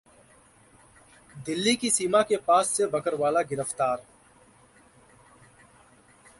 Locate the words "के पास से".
2.21-2.87